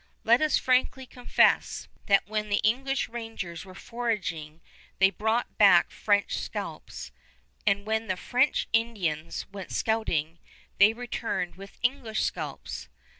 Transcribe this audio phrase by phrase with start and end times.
[0.23, 4.59] Let us frankly confess that when the English rangers went foraging
[4.97, 7.11] they brought back French scalps,
[7.67, 10.39] and when the French Indians went scouting
[10.79, 12.89] they returned with English scalps.